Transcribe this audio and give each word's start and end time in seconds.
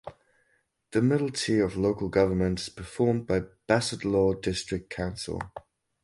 The 0.93 1.01
middle 1.03 1.29
tier 1.29 1.63
of 1.63 1.77
local 1.77 2.09
government 2.09 2.59
is 2.59 2.69
performed 2.69 3.27
by 3.27 3.41
Bassetlaw 3.69 4.41
District 4.41 4.89
Council. 4.89 5.39